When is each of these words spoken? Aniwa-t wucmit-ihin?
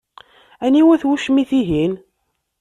Aniwa-t 0.65 1.03
wucmit-ihin? 1.07 1.93